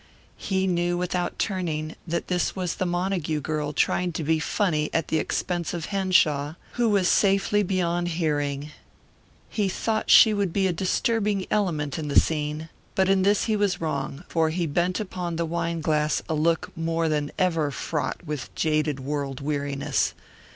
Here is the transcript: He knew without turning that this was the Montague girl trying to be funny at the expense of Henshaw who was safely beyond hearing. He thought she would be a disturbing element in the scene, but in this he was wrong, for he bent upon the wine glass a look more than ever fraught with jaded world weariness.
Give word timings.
He 0.39 0.65
knew 0.65 0.97
without 0.97 1.37
turning 1.37 1.95
that 2.07 2.27
this 2.27 2.55
was 2.55 2.73
the 2.73 2.87
Montague 2.87 3.41
girl 3.41 3.71
trying 3.71 4.11
to 4.13 4.23
be 4.23 4.39
funny 4.39 4.89
at 4.95 5.09
the 5.09 5.19
expense 5.19 5.75
of 5.75 5.85
Henshaw 5.93 6.55
who 6.71 6.89
was 6.89 7.07
safely 7.07 7.61
beyond 7.61 8.07
hearing. 8.07 8.71
He 9.47 9.69
thought 9.69 10.09
she 10.09 10.33
would 10.33 10.51
be 10.51 10.65
a 10.65 10.73
disturbing 10.73 11.45
element 11.51 11.99
in 11.99 12.07
the 12.07 12.19
scene, 12.19 12.69
but 12.95 13.09
in 13.09 13.21
this 13.21 13.43
he 13.43 13.55
was 13.55 13.79
wrong, 13.79 14.23
for 14.27 14.49
he 14.49 14.65
bent 14.65 14.99
upon 14.99 15.35
the 15.35 15.45
wine 15.45 15.81
glass 15.81 16.23
a 16.27 16.33
look 16.33 16.75
more 16.75 17.07
than 17.07 17.31
ever 17.37 17.69
fraught 17.69 18.25
with 18.25 18.49
jaded 18.55 18.99
world 19.01 19.39
weariness. 19.39 20.15